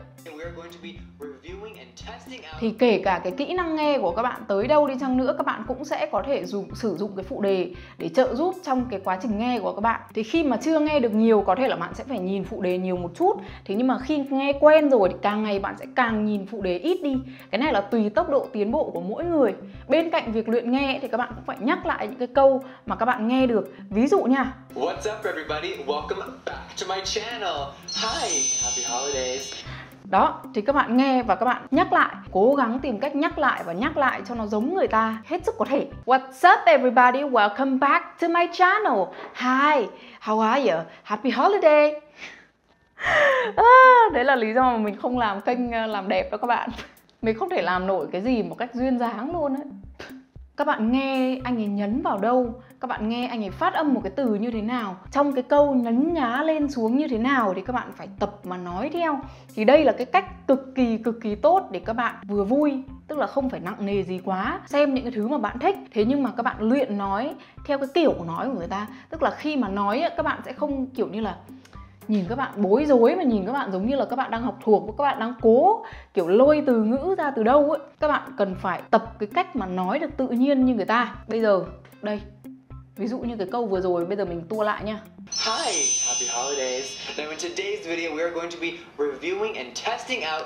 thì 2.60 2.70
kể 2.78 3.00
cả 3.04 3.20
cái 3.24 3.32
kỹ 3.32 3.54
năng 3.54 3.76
nghe 3.76 3.98
của 3.98 4.10
các 4.10 4.22
bạn 4.22 4.42
tới 4.48 4.66
đâu 4.66 4.86
đi 4.86 4.94
chăng 5.00 5.16
nữa 5.16 5.34
các 5.38 5.46
bạn 5.46 5.64
cũng 5.68 5.84
sẽ 5.84 6.08
có 6.12 6.22
thể 6.26 6.44
dùng 6.44 6.74
sử 6.74 6.96
dụng 6.96 7.16
cái 7.16 7.24
phụ 7.24 7.40
đề 7.40 7.70
để 7.98 8.08
trợ 8.08 8.34
giúp 8.34 8.54
trong 8.64 8.86
cái 8.90 9.00
quá 9.04 9.18
trình 9.22 9.38
nghe 9.38 9.58
của 9.60 9.72
các 9.72 9.80
bạn 9.80 10.00
thì 10.14 10.22
khi 10.22 10.42
mà 10.42 10.56
chưa 10.56 10.80
nghe 10.80 11.00
được 11.00 11.14
nhiều 11.14 11.42
có 11.46 11.54
thể 11.54 11.68
là 11.68 11.76
bạn 11.76 11.94
sẽ 11.94 12.04
phải 12.08 12.18
nhìn 12.18 12.44
phụ 12.44 12.62
đề 12.62 12.78
nhiều 12.78 12.96
một 12.96 13.10
chút 13.14 13.32
thế 13.64 13.74
nhưng 13.74 13.86
mà 13.86 13.98
khi 13.98 14.18
nghe 14.30 14.52
quen 14.60 14.90
rồi 14.90 15.08
thì 15.08 15.14
càng 15.22 15.42
ngày 15.42 15.58
bạn 15.58 15.74
sẽ 15.78 15.86
càng 15.96 16.24
nhìn 16.24 16.46
phụ 16.46 16.62
đề 16.62 16.78
ít 16.78 17.02
đi 17.02 17.16
cái 17.50 17.58
này 17.58 17.72
là 17.72 17.80
tùy 17.80 18.10
tốc 18.10 18.30
độ 18.30 18.46
tiến 18.52 18.70
bộ 18.70 18.90
của 18.90 19.00
mỗi 19.00 19.24
người 19.24 19.54
bên 19.88 20.10
cạnh 20.10 20.32
việc 20.32 20.48
luyện 20.48 20.70
nghe 20.70 20.98
thì 21.02 21.08
các 21.08 21.18
bạn 21.18 21.32
cũng 21.34 21.44
phải 21.44 21.56
nhắc 21.60 21.86
lại 21.86 22.06
những 22.06 22.18
cái 22.18 22.28
câu 22.34 22.64
mà 22.86 22.96
các 22.96 23.06
bạn 23.06 23.28
nghe 23.28 23.46
được 23.46 23.72
ví 23.90 24.06
dụ 24.06 24.22
nha 24.22 24.52
What's 24.74 25.06
up 25.06 25.24
everybody? 25.24 25.76
Welcome 25.86 26.18
back 26.46 26.76
to 26.80 26.86
my 26.88 27.00
channel. 27.04 27.74
Hi, 28.02 28.42
happy 28.62 28.82
holidays. 28.82 29.54
Đó, 30.10 30.40
thì 30.54 30.62
các 30.62 30.72
bạn 30.72 30.96
nghe 30.96 31.22
và 31.22 31.34
các 31.34 31.46
bạn 31.46 31.66
nhắc 31.70 31.92
lại 31.92 32.14
Cố 32.32 32.54
gắng 32.54 32.78
tìm 32.78 32.98
cách 32.98 33.16
nhắc 33.16 33.38
lại 33.38 33.62
và 33.66 33.72
nhắc 33.72 33.96
lại 33.96 34.22
cho 34.28 34.34
nó 34.34 34.46
giống 34.46 34.74
người 34.74 34.88
ta 34.88 35.18
hết 35.24 35.44
sức 35.44 35.54
có 35.58 35.64
thể. 35.64 35.86
What's 36.06 36.52
up 36.54 36.66
everybody? 36.66 37.22
Welcome 37.22 37.78
back 37.78 38.04
to 38.20 38.28
my 38.28 38.46
channel. 38.52 39.04
Hi, 39.34 39.86
how 40.20 40.40
are 40.40 40.72
you? 40.72 40.80
Happy 41.02 41.30
holiday. 41.30 41.92
À, 43.56 43.64
Đấy 44.12 44.24
là 44.24 44.36
lý 44.36 44.54
do 44.54 44.62
mà 44.62 44.76
mình 44.76 44.96
không 45.02 45.18
làm 45.18 45.40
kênh 45.40 45.72
à, 45.72 45.86
làm 45.86 46.08
đẹp 46.08 46.28
đó 46.30 46.38
các 46.38 46.46
bạn. 46.46 46.70
Mình 47.22 47.38
không 47.38 47.50
thể 47.50 47.62
làm 47.62 47.86
nổi 47.86 48.06
cái 48.12 48.22
gì 48.22 48.42
một 48.42 48.58
cách 48.58 48.74
duyên 48.74 48.98
dáng 48.98 49.32
luôn 49.32 49.54
ấy 49.54 49.64
các 50.56 50.66
bạn 50.66 50.92
nghe 50.92 51.38
anh 51.44 51.56
ấy 51.56 51.66
nhấn 51.66 52.02
vào 52.02 52.18
đâu? 52.18 52.54
Các 52.80 52.88
bạn 52.88 53.08
nghe 53.08 53.26
anh 53.26 53.44
ấy 53.44 53.50
phát 53.50 53.74
âm 53.74 53.94
một 53.94 54.00
cái 54.04 54.12
từ 54.16 54.34
như 54.34 54.50
thế 54.50 54.62
nào? 54.62 54.96
Trong 55.10 55.32
cái 55.32 55.42
câu 55.42 55.74
nhấn 55.74 56.14
nhá 56.14 56.42
lên 56.42 56.70
xuống 56.70 56.96
như 56.96 57.08
thế 57.08 57.18
nào 57.18 57.52
thì 57.56 57.62
các 57.62 57.72
bạn 57.72 57.92
phải 57.96 58.08
tập 58.18 58.34
mà 58.44 58.56
nói 58.56 58.90
theo. 58.92 59.20
Thì 59.54 59.64
đây 59.64 59.84
là 59.84 59.92
cái 59.92 60.06
cách 60.06 60.46
cực 60.46 60.74
kỳ 60.74 60.98
cực 60.98 61.20
kỳ 61.22 61.34
tốt 61.34 61.68
để 61.70 61.80
các 61.80 61.92
bạn 61.92 62.14
vừa 62.28 62.44
vui, 62.44 62.82
tức 63.08 63.18
là 63.18 63.26
không 63.26 63.50
phải 63.50 63.60
nặng 63.60 63.86
nề 63.86 64.02
gì 64.02 64.20
quá. 64.24 64.60
Xem 64.66 64.94
những 64.94 65.04
cái 65.04 65.12
thứ 65.12 65.28
mà 65.28 65.38
bạn 65.38 65.58
thích, 65.58 65.76
thế 65.92 66.04
nhưng 66.04 66.22
mà 66.22 66.30
các 66.36 66.42
bạn 66.42 66.56
luyện 66.60 66.98
nói 66.98 67.34
theo 67.66 67.78
cái 67.78 67.88
kiểu 67.94 68.14
nói 68.26 68.48
của 68.48 68.58
người 68.58 68.68
ta. 68.68 68.86
Tức 69.10 69.22
là 69.22 69.30
khi 69.30 69.56
mà 69.56 69.68
nói 69.68 70.02
các 70.16 70.22
bạn 70.22 70.40
sẽ 70.44 70.52
không 70.52 70.86
kiểu 70.86 71.08
như 71.08 71.20
là 71.20 71.36
nhìn 72.08 72.24
các 72.28 72.34
bạn 72.34 72.52
bối 72.56 72.84
rối 72.84 73.16
mà 73.16 73.22
nhìn 73.22 73.46
các 73.46 73.52
bạn 73.52 73.72
giống 73.72 73.86
như 73.86 73.96
là 73.96 74.04
các 74.04 74.16
bạn 74.16 74.30
đang 74.30 74.42
học 74.42 74.58
thuộc 74.64 74.82
và 74.86 74.92
các 74.98 75.04
bạn 75.04 75.18
đang 75.18 75.34
cố 75.42 75.84
kiểu 76.14 76.28
lôi 76.28 76.62
từ 76.66 76.84
ngữ 76.84 77.14
ra 77.18 77.30
từ 77.30 77.42
đâu 77.42 77.70
ấy. 77.70 77.80
Các 78.00 78.08
bạn 78.08 78.22
cần 78.36 78.56
phải 78.60 78.82
tập 78.90 79.12
cái 79.18 79.28
cách 79.34 79.56
mà 79.56 79.66
nói 79.66 79.98
được 79.98 80.10
tự 80.16 80.28
nhiên 80.28 80.64
như 80.64 80.74
người 80.74 80.84
ta. 80.84 81.14
Bây 81.28 81.40
giờ 81.40 81.64
đây 82.02 82.20
ví 82.96 83.06
dụ 83.06 83.18
như 83.18 83.36
cái 83.36 83.46
câu 83.52 83.66
vừa 83.66 83.80
rồi 83.80 84.06
bây 84.06 84.16
giờ 84.16 84.24
mình 84.24 84.42
tua 84.48 84.62
lại 84.62 84.84
nha. 84.84 85.00
Hi, 85.46 85.72
happy 86.06 86.26
holidays. 86.32 86.96
Now 87.16 87.28
in 87.30 87.38
today's 87.38 87.86
video 87.86 88.16
we 88.16 88.22
are 88.22 88.34
going 88.34 88.50
to 88.50 88.58
be 88.60 88.70
reviewing 88.98 89.54
and 89.54 89.68
testing 89.84 90.20
out. 90.34 90.44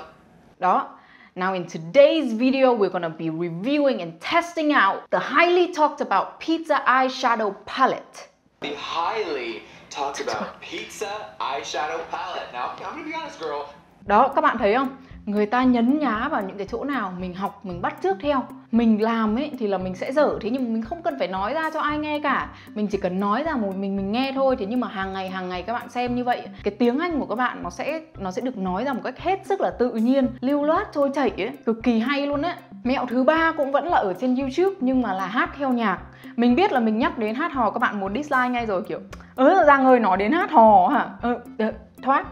Đó 0.59 0.99
Now 1.35 1.53
in 1.53 1.67
today's 1.67 2.33
video 2.33 2.73
we're 2.73 2.89
gonna 2.89 3.15
be 3.17 3.29
reviewing 3.29 4.01
and 4.01 4.19
testing 4.19 4.73
out 4.73 5.09
the 5.09 5.19
highly 5.19 5.73
talked 5.73 6.01
about 6.01 6.39
pizza 6.39 6.83
eyeshadow 6.85 7.55
palette. 7.65 8.29
The 8.59 8.75
highly 8.75 9.61
talked 9.89 10.27
about 10.27 10.47
pizza 10.61 11.11
eyeshadow 11.39 11.99
palette. 12.11 12.53
Now, 12.53 12.75
I'm 12.77 12.95
gonna 12.95 13.03
be 13.05 13.11
honest, 13.11 13.39
girl. 13.39 13.63
Đó, 14.05 14.31
các 14.35 14.41
bạn 14.41 14.57
thấy 14.57 14.75
không? 14.75 14.97
Người 15.25 15.45
ta 15.45 15.63
nhấn 15.63 15.99
nhá 15.99 16.27
vào 16.31 16.41
những 16.41 16.57
cái 16.57 16.67
chỗ 16.71 16.83
nào 16.83 17.13
mình 17.19 17.33
học, 17.33 17.65
mình 17.65 17.81
bắt 17.81 18.01
trước 18.01 18.17
theo 18.21 18.43
Mình 18.71 19.01
làm 19.01 19.35
ấy 19.35 19.51
thì 19.59 19.67
là 19.67 19.77
mình 19.77 19.95
sẽ 19.95 20.11
dở 20.11 20.37
Thế 20.41 20.49
nhưng 20.49 20.73
mình 20.73 20.83
không 20.83 21.01
cần 21.01 21.15
phải 21.19 21.27
nói 21.27 21.53
ra 21.53 21.69
cho 21.73 21.79
ai 21.79 21.97
nghe 21.97 22.19
cả 22.19 22.49
Mình 22.73 22.87
chỉ 22.87 22.97
cần 22.97 23.19
nói 23.19 23.43
ra 23.43 23.55
một 23.55 23.75
mình 23.75 23.97
mình 23.97 24.11
nghe 24.11 24.31
thôi 24.35 24.55
Thế 24.59 24.65
nhưng 24.65 24.79
mà 24.79 24.87
hàng 24.87 25.13
ngày 25.13 25.29
hàng 25.29 25.49
ngày 25.49 25.63
các 25.63 25.73
bạn 25.73 25.89
xem 25.89 26.15
như 26.15 26.23
vậy 26.23 26.41
Cái 26.63 26.73
tiếng 26.79 26.99
Anh 26.99 27.19
của 27.19 27.25
các 27.25 27.35
bạn 27.35 27.63
nó 27.63 27.69
sẽ 27.69 28.01
nó 28.17 28.31
sẽ 28.31 28.41
được 28.41 28.57
nói 28.57 28.83
ra 28.83 28.93
một 28.93 29.01
cách 29.03 29.19
hết 29.19 29.39
sức 29.45 29.61
là 29.61 29.71
tự 29.79 29.91
nhiên 29.91 30.27
Lưu 30.41 30.63
loát 30.63 30.87
trôi 30.93 31.09
chảy 31.15 31.31
ấy 31.37 31.51
Cực 31.65 31.83
kỳ 31.83 31.99
hay 31.99 32.27
luôn 32.27 32.41
á 32.41 32.57
Mẹo 32.83 33.05
thứ 33.05 33.23
ba 33.23 33.51
cũng 33.57 33.71
vẫn 33.71 33.87
là 33.87 33.97
ở 33.97 34.13
trên 34.13 34.35
YouTube 34.35 34.75
Nhưng 34.79 35.01
mà 35.01 35.13
là 35.13 35.25
hát 35.25 35.49
theo 35.57 35.73
nhạc. 35.73 35.99
Mình 36.35 36.55
biết 36.55 36.71
là 36.71 36.79
mình 36.79 36.97
nhắc 36.99 37.17
đến 37.17 37.35
hát 37.35 37.53
hò 37.53 37.71
các 37.71 37.79
bạn 37.79 37.99
muốn 37.99 38.13
dislike 38.13 38.49
ngay 38.49 38.65
rồi 38.65 38.81
kiểu 38.81 38.99
ớ 39.35 39.63
ra 39.67 39.77
người 39.77 39.99
nói 39.99 40.17
đến 40.17 40.31
hát 40.31 40.51
hò 40.51 40.87
hả? 40.87 41.09
Ờ, 41.21 41.39
ờ 41.57 41.71
thoát. 42.01 42.25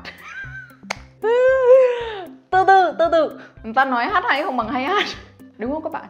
Từ 2.50 2.64
từ 2.68 2.94
từ 3.00 3.08
từ. 3.12 3.40
Người 3.64 3.74
ta 3.74 3.86
nói 3.86 4.06
hát 4.06 4.24
hay 4.28 4.44
không 4.44 4.58
bằng 4.58 4.70
hay 4.70 4.84
hát 4.84 5.04
đúng 5.58 5.74
không 5.74 5.84
các 5.84 5.92
bạn? 5.92 6.06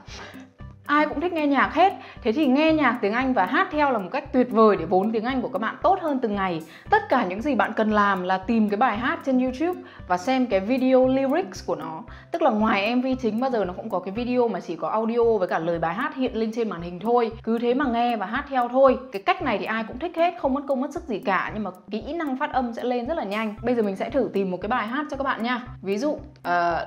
Ai 0.88 1.08
cũng 1.08 1.22
thích 1.22 1.34
nghe 1.34 1.48
nhạc 1.48 1.74
hết. 1.74 1.94
Thế 2.22 2.32
thì 2.32 2.48
nghe 2.48 2.74
nhạc 2.74 2.98
tiếng 3.02 3.14
anh 3.14 3.34
và 3.34 3.46
hát 3.46 3.68
theo 3.72 3.92
là 3.92 3.98
một 3.98 4.10
cách 4.12 4.34
tuyệt 4.34 4.52
vời 4.52 4.78
để 4.80 4.86
vốn 4.86 5.12
tiếng 5.12 5.24
anh 5.24 5.42
của 5.42 5.50
các 5.50 5.60
bạn 5.60 5.76
tốt 5.82 6.00
hơn 6.02 6.20
từng 6.20 6.36
ngày. 6.36 6.62
Tất 6.90 7.10
cả 7.10 7.26
những 7.26 7.42
gì 7.42 7.56
bạn 7.56 7.74
cần 7.76 7.92
làm 7.92 8.24
là 8.24 8.38
tìm 8.38 8.70
cái 8.70 8.78
bài 8.78 8.98
hát 8.98 9.20
trên 9.26 9.40
youtube 9.40 9.82
và 10.08 10.18
xem 10.18 10.46
cái 10.46 10.60
video 10.60 11.08
lyrics 11.08 11.66
của 11.66 11.76
nó. 11.76 12.04
Tức 12.32 12.42
là 12.42 12.50
ngoài 12.50 12.96
mv 12.96 13.06
chính 13.22 13.40
bao 13.40 13.52
giờ 13.52 13.66
nó 13.66 13.74
cũng 13.74 13.90
có 13.90 14.00
cái 14.00 14.14
video 14.14 14.48
mà 14.48 14.60
chỉ 14.60 14.76
có 14.76 14.90
audio 14.90 15.38
với 15.40 15.48
cả 15.48 15.60
lời 15.60 15.80
bài 15.80 15.96
hát 15.96 16.16
hiện 16.16 16.36
lên 16.36 16.52
trên 16.56 16.70
màn 16.70 16.82
hình 16.82 17.00
thôi. 17.00 17.32
Cứ 17.44 17.60
thế 17.60 17.74
mà 17.74 17.86
nghe 17.86 18.18
và 18.18 18.26
hát 18.26 18.46
theo 18.50 18.68
thôi. 18.68 18.98
Cái 19.12 19.22
cách 19.22 19.42
này 19.42 19.58
thì 19.58 19.66
ai 19.66 19.84
cũng 19.88 20.00
thích 20.00 20.16
hết 20.16 20.34
không 20.40 20.54
mất 20.54 20.62
công 20.68 20.82
mất 20.82 20.94
sức 20.94 21.04
gì 21.04 21.20
cả. 21.20 21.52
Nhưng 21.54 21.64
mà 21.64 21.72
kỹ 21.92 22.14
năng 22.14 22.38
phát 22.38 22.54
âm 22.54 22.74
sẽ 22.74 22.84
lên 22.84 23.08
rất 23.08 23.18
là 23.18 23.24
nhanh. 23.24 23.56
Bây 23.64 23.76
giờ 23.76 23.84
mình 23.84 23.96
sẽ 23.96 24.10
thử 24.10 24.30
tìm 24.34 24.52
một 24.52 24.58
cái 24.62 24.70
bài 24.70 24.88
hát 24.88 25.06
cho 25.12 25.18
các 25.18 25.24
bạn 25.24 25.44
nha. 25.44 25.62
Ví 25.82 25.98
dụ 25.98 26.10
uh, 26.10 26.20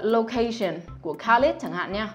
location 0.00 0.74
của 1.02 1.16
Khalid 1.18 1.54
chẳng 1.60 1.72
hạn 1.72 1.92
nha 1.92 2.08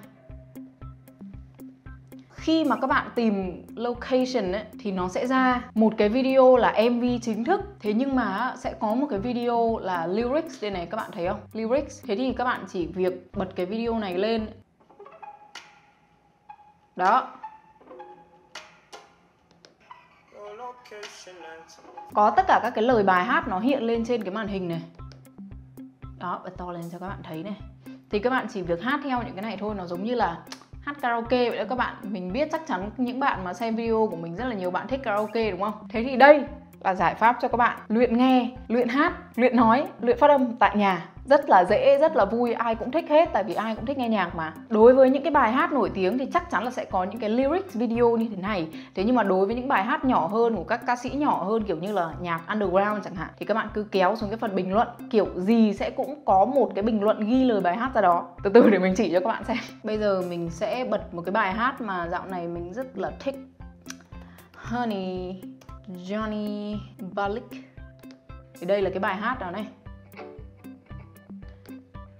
khi 2.45 2.63
mà 2.63 2.75
các 2.81 2.87
bạn 2.87 3.07
tìm 3.15 3.65
location 3.75 4.51
ấy, 4.51 4.63
thì 4.79 4.91
nó 4.91 5.09
sẽ 5.09 5.27
ra 5.27 5.61
một 5.75 5.93
cái 5.97 6.09
video 6.09 6.57
là 6.57 6.73
MV 6.91 7.03
chính 7.21 7.43
thức. 7.43 7.61
Thế 7.79 7.93
nhưng 7.93 8.15
mà 8.15 8.55
sẽ 8.57 8.73
có 8.79 8.95
một 8.95 9.07
cái 9.09 9.19
video 9.19 9.77
là 9.77 10.07
lyrics 10.07 10.61
đây 10.61 10.71
này 10.71 10.85
các 10.85 10.97
bạn 10.97 11.11
thấy 11.13 11.27
không? 11.27 11.39
Lyrics. 11.53 12.05
Thế 12.07 12.15
thì 12.15 12.33
các 12.33 12.43
bạn 12.43 12.65
chỉ 12.71 12.87
việc 12.87 13.13
bật 13.33 13.47
cái 13.55 13.65
video 13.65 13.99
này 13.99 14.17
lên. 14.17 14.47
Đó. 16.95 17.33
Có 22.13 22.33
tất 22.35 22.45
cả 22.47 22.59
các 22.63 22.69
cái 22.75 22.83
lời 22.83 23.03
bài 23.03 23.25
hát 23.25 23.47
nó 23.47 23.59
hiện 23.59 23.83
lên 23.83 24.05
trên 24.05 24.23
cái 24.23 24.33
màn 24.33 24.47
hình 24.47 24.67
này. 24.67 24.81
Đó 26.19 26.41
bật 26.43 26.51
to 26.57 26.71
lên 26.71 26.83
cho 26.91 26.99
các 26.99 27.07
bạn 27.07 27.19
thấy 27.23 27.43
này. 27.43 27.55
Thì 28.09 28.19
các 28.19 28.29
bạn 28.29 28.47
chỉ 28.53 28.61
việc 28.61 28.81
hát 28.81 28.99
theo 29.03 29.23
những 29.23 29.35
cái 29.35 29.41
này 29.41 29.57
thôi 29.59 29.75
nó 29.75 29.85
giống 29.85 30.03
như 30.03 30.15
là 30.15 30.37
hát 30.85 31.01
karaoke. 31.01 31.49
Vậy 31.49 31.57
đó 31.57 31.63
các 31.69 31.77
bạn, 31.77 31.95
mình 32.01 32.33
biết 32.33 32.47
chắc 32.51 32.61
chắn 32.67 32.89
những 32.97 33.19
bạn 33.19 33.43
mà 33.43 33.53
xem 33.53 33.75
video 33.75 34.07
của 34.11 34.15
mình 34.15 34.35
rất 34.35 34.45
là 34.45 34.53
nhiều 34.53 34.71
bạn 34.71 34.87
thích 34.87 34.99
karaoke, 35.03 35.51
đúng 35.51 35.61
không? 35.61 35.73
Thế 35.89 36.03
thì 36.03 36.15
đây 36.15 36.43
là 36.83 36.95
giải 36.95 37.15
pháp 37.15 37.37
cho 37.41 37.47
các 37.47 37.57
bạn 37.57 37.77
luyện 37.87 38.17
nghe, 38.17 38.49
luyện 38.67 38.87
hát, 38.87 39.13
luyện 39.35 39.55
nói, 39.55 39.87
luyện 40.01 40.17
phát 40.17 40.29
âm 40.29 40.55
tại 40.55 40.77
nhà 40.77 41.05
rất 41.25 41.49
là 41.49 41.65
dễ, 41.69 41.97
rất 41.97 42.15
là 42.15 42.25
vui, 42.25 42.53
ai 42.53 42.75
cũng 42.75 42.91
thích 42.91 43.05
hết, 43.09 43.29
tại 43.33 43.43
vì 43.43 43.53
ai 43.53 43.75
cũng 43.75 43.85
thích 43.85 43.97
nghe 43.97 44.09
nhạc 44.09 44.35
mà. 44.35 44.53
Đối 44.69 44.93
với 44.93 45.09
những 45.09 45.23
cái 45.23 45.31
bài 45.31 45.51
hát 45.51 45.71
nổi 45.73 45.91
tiếng 45.93 46.17
thì 46.17 46.25
chắc 46.33 46.51
chắn 46.51 46.63
là 46.63 46.71
sẽ 46.71 46.85
có 46.85 47.03
những 47.03 47.19
cái 47.19 47.29
lyrics 47.29 47.75
video 47.75 48.17
như 48.17 48.27
thế 48.29 48.41
này. 48.41 48.67
Thế 48.95 49.03
nhưng 49.03 49.15
mà 49.15 49.23
đối 49.23 49.45
với 49.45 49.55
những 49.55 49.67
bài 49.67 49.83
hát 49.83 50.05
nhỏ 50.05 50.27
hơn 50.27 50.55
của 50.55 50.63
các 50.63 50.81
ca 50.87 50.95
sĩ 50.95 51.09
nhỏ 51.09 51.43
hơn, 51.43 51.63
kiểu 51.63 51.77
như 51.77 51.93
là 51.93 52.13
nhạc 52.21 52.41
underground 52.47 53.03
chẳng 53.03 53.15
hạn, 53.15 53.29
thì 53.39 53.45
các 53.45 53.53
bạn 53.53 53.67
cứ 53.73 53.83
kéo 53.91 54.15
xuống 54.15 54.29
cái 54.29 54.37
phần 54.37 54.55
bình 54.55 54.73
luận. 54.73 54.87
Kiểu 55.09 55.27
gì 55.35 55.73
sẽ 55.73 55.89
cũng 55.89 56.25
có 56.25 56.45
một 56.45 56.71
cái 56.75 56.83
bình 56.83 57.03
luận 57.03 57.19
ghi 57.19 57.43
lời 57.43 57.61
bài 57.61 57.77
hát 57.77 57.91
ra 57.93 58.01
đó. 58.01 58.27
Từ 58.43 58.49
từ 58.53 58.69
để 58.69 58.79
mình 58.79 58.93
chỉ 58.97 59.11
cho 59.11 59.19
các 59.19 59.27
bạn 59.27 59.43
xem. 59.43 59.57
Bây 59.83 59.97
giờ 59.97 60.21
mình 60.29 60.49
sẽ 60.49 60.85
bật 60.89 61.13
một 61.13 61.21
cái 61.25 61.31
bài 61.31 61.53
hát 61.53 61.81
mà 61.81 62.07
dạo 62.07 62.25
này 62.25 62.47
mình 62.47 62.73
rất 62.73 62.97
là 62.97 63.11
thích. 63.19 63.35
Honey, 64.55 65.41
Johnny 65.87 66.77
Balik 67.13 67.43
thì 68.59 68.65
đây 68.65 68.81
là 68.81 68.89
cái 68.89 68.99
bài 68.99 69.15
hát 69.15 69.39
nào 69.39 69.51
này 69.51 69.65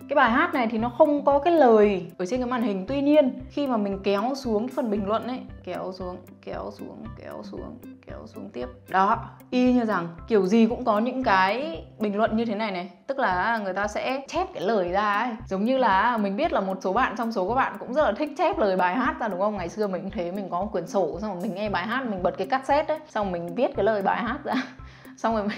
cái 0.10 0.16
bài 0.16 0.32
hát 0.32 0.54
này 0.54 0.68
thì 0.72 0.78
nó 0.78 0.90
không 0.90 1.26
có 1.26 1.40
cái 1.40 1.54
lời 1.54 2.12
ở 2.18 2.26
trên 2.26 2.40
cái 2.40 2.50
màn 2.50 2.62
hình. 2.62 2.86
Tuy 2.88 3.02
nhiên 3.02 3.40
khi 3.50 3.68
mà 3.68 3.78
mình 3.78 4.00
kéo 4.04 4.34
xuống 4.36 4.68
phần 4.68 4.92
bình 4.92 5.08
luận 5.08 5.28
ấy 5.28 5.42
kéo 5.64 5.92
xuống 5.94 6.18
kéo 6.42 6.72
xuống 6.78 7.06
kéo 7.18 7.44
xuống 7.44 7.78
kéo 8.08 8.28
xuống 8.28 8.50
tiếp. 8.50 8.68
Đó 8.90 9.18
y 9.50 9.74
như 9.74 9.86
rằng 9.86 10.08
kiểu 10.28 10.46
gì 10.46 10.66
cũng 10.66 10.86
có 10.86 11.00
những 11.00 11.24
cái 11.24 11.86
bình 12.00 12.18
luận 12.18 12.38
như 12.38 12.46
thế 12.46 12.56
này 12.56 12.72
này. 12.72 12.92
Tức 13.08 13.20
là 13.20 13.58
người 13.58 13.74
ta 13.74 13.88
sẽ 13.88 14.22
chép 14.28 14.48
cái 14.54 14.64
lời 14.64 14.92
ra 14.92 15.14
ấy. 15.14 15.30
Giống 15.48 15.66
như 15.66 15.78
là 15.78 16.18
mình 16.18 16.38
biết 16.38 16.54
là 16.54 16.62
một 16.62 16.78
số 16.82 16.94
bạn 16.94 17.16
trong 17.18 17.32
số 17.32 17.50
các 17.50 17.56
bạn 17.56 17.78
cũng 17.80 17.94
rất 17.94 18.04
là 18.04 18.12
thích 18.12 18.30
chép 18.38 18.58
lời 18.58 18.78
bài 18.78 18.96
hát 18.96 19.16
ra 19.20 19.28
đúng 19.28 19.40
không? 19.40 19.58
Ngày 19.58 19.70
xưa 19.70 19.88
mình 19.88 20.02
cũng 20.02 20.12
thế 20.12 20.32
mình 20.32 20.50
có 20.50 20.62
một 20.62 20.72
quyển 20.72 20.88
sổ 20.88 21.20
xong 21.22 21.34
rồi 21.34 21.44
mình 21.44 21.56
nghe 21.56 21.70
bài 21.70 21.88
hát 21.88 22.06
mình 22.10 22.24
bật 22.24 22.38
cái 22.38 22.48
cassette 22.48 22.94
ấy 22.94 23.00
xong 23.10 23.32
rồi 23.32 23.40
mình 23.40 23.56
viết 23.56 23.76
cái 23.76 23.86
lời 23.86 24.02
bài 24.02 24.24
hát 24.24 24.40
ra. 24.44 24.54
Xong 25.18 25.36
rồi 25.36 25.44
mình, 25.44 25.58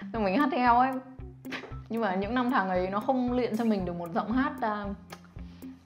xong 0.00 0.22
rồi 0.22 0.22
mình 0.22 0.40
hát 0.40 0.48
theo 0.52 0.78
ấy 0.78 0.92
nhưng 1.94 2.02
mà 2.02 2.14
những 2.14 2.34
năm 2.34 2.50
tháng 2.50 2.68
ấy 2.68 2.88
nó 2.90 3.00
không 3.00 3.32
luyện 3.32 3.56
cho 3.56 3.64
mình 3.64 3.84
được 3.84 3.96
một 3.96 4.08
giọng 4.14 4.32
hát 4.32 4.52
uh, 4.56 4.96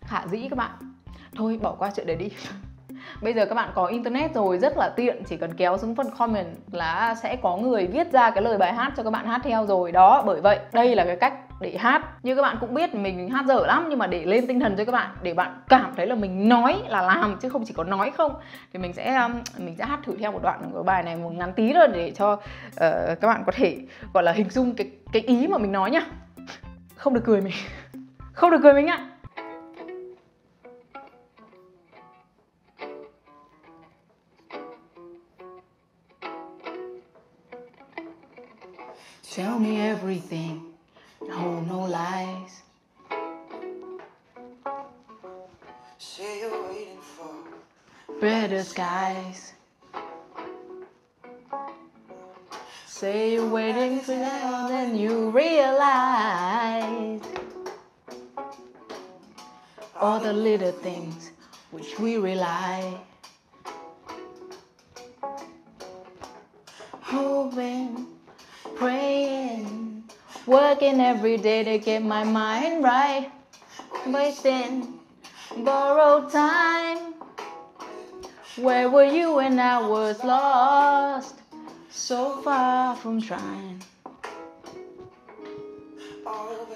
khả 0.01 0.27
dĩ 0.27 0.49
các 0.51 0.57
bạn. 0.57 0.71
Thôi 1.37 1.59
bỏ 1.63 1.75
qua 1.79 1.91
chuyện 1.97 2.07
đấy 2.07 2.17
đi. 2.17 2.29
Bây 3.23 3.33
giờ 3.35 3.47
các 3.47 3.55
bạn 3.55 3.71
có 3.75 3.87
internet 3.87 4.35
rồi 4.35 4.59
rất 4.59 4.77
là 4.77 4.89
tiện 4.97 5.23
chỉ 5.25 5.37
cần 5.37 5.55
kéo 5.55 5.79
xuống 5.79 5.95
phần 5.95 6.07
comment 6.19 6.47
là 6.73 7.15
sẽ 7.15 7.37
có 7.43 7.57
người 7.57 7.87
viết 7.87 8.13
ra 8.13 8.31
cái 8.31 8.43
lời 8.43 8.59
bài 8.59 8.75
hát 8.75 8.93
cho 8.97 9.03
các 9.03 9.11
bạn 9.11 9.27
hát 9.27 9.41
theo 9.45 9.67
rồi. 9.67 9.93
Đó 9.93 10.23
bởi 10.27 10.41
vậy 10.41 10.59
đây 10.73 10.97
là 10.97 11.05
cái 11.05 11.17
cách 11.17 11.35
để 11.61 11.77
hát. 11.79 12.03
Như 12.23 12.35
các 12.35 12.43
bạn 12.43 12.57
cũng 12.61 12.75
biết 12.75 12.95
mình 12.95 13.31
hát 13.31 13.47
dở 13.47 13.67
lắm 13.67 13.87
nhưng 13.91 13.99
mà 13.99 14.07
để 14.07 14.25
lên 14.25 14.47
tinh 14.47 14.61
thần 14.61 14.75
cho 14.77 14.85
các 14.85 14.93
bạn 14.93 15.11
để 15.23 15.35
bạn 15.35 15.61
cảm 15.69 15.93
thấy 15.97 16.07
là 16.07 16.15
mình 16.15 16.49
nói 16.49 16.77
là 16.89 17.03
làm 17.03 17.37
chứ 17.41 17.49
không 17.49 17.65
chỉ 17.65 17.75
có 17.77 17.85
nói 17.85 18.11
không 18.17 18.35
thì 18.73 18.79
mình 18.79 18.93
sẽ 18.93 19.15
um, 19.15 19.33
mình 19.59 19.75
sẽ 19.79 19.85
hát 19.85 20.01
thử 20.05 20.17
theo 20.17 20.33
một 20.33 20.43
đoạn 20.43 20.71
của 20.73 20.83
bài 20.83 21.03
này 21.03 21.17
một 21.17 21.31
ngắn 21.31 21.53
tí 21.53 21.73
rồi 21.73 21.89
để 21.89 22.13
cho 22.17 22.33
uh, 22.33 22.41
các 23.21 23.23
bạn 23.23 23.43
có 23.47 23.53
thể 23.53 23.79
gọi 24.15 24.23
là 24.23 24.33
hình 24.33 24.51
dung 24.51 24.75
cái 24.75 24.91
cái 25.13 25.23
ý 25.23 25.47
mà 25.47 25.59
mình 25.59 25.73
nói 25.73 25.91
nhá. 25.91 26.07
Không 26.97 27.15
được 27.15 27.23
cười 27.25 27.41
mình. 27.41 27.55
Không 28.33 28.51
được 28.51 28.61
cười 28.63 28.75
mình 28.75 28.87
ạ. 28.87 29.09
Tell 39.37 39.59
me 39.59 39.77
everything, 39.77 40.73
no, 41.39 41.87
lies. 41.89 42.63
Say 45.99 46.41
you're 46.41 46.69
waiting 46.69 46.99
for 47.01 48.21
Better 48.21 48.65
skies. 48.65 49.53
Say 52.87 53.35
you're 53.35 53.49
waiting 53.49 54.01
for 54.01 54.17
now, 54.17 54.67
then 54.69 54.97
you 54.97 55.31
realize 55.31 57.21
all 60.01 60.19
the 60.19 60.33
little 60.33 60.73
things 60.73 61.31
which 61.71 61.99
we 61.99 62.17
rely. 62.17 62.99
Working 70.49 71.01
every 71.01 71.37
day 71.37 71.63
to 71.63 71.79
get 71.79 72.03
my 72.03 72.25
mind 72.25 72.83
right. 72.83 73.31
Wasting 74.07 74.99
borrowed 75.59 76.33
time. 76.33 77.15
Where 78.57 78.89
were 78.91 79.05
you 79.05 79.35
when 79.35 79.61
I 79.61 79.87
was 79.87 80.25
lost? 80.25 81.35
So 81.91 82.41
far 82.43 82.97
from 82.97 83.21
trying. 83.21 83.83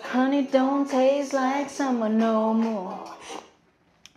Honey 0.03 0.43
don't 0.43 0.89
taste 0.89 1.33
like 1.33 1.71
summer 1.71 2.09
no 2.09 2.53
more. 2.53 2.99